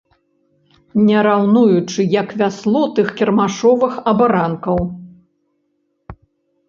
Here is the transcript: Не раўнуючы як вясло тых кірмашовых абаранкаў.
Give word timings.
Не 1.09 1.17
раўнуючы 1.27 2.01
як 2.21 2.33
вясло 2.41 2.83
тых 2.95 3.07
кірмашовых 3.21 3.93
абаранкаў. 4.13 4.85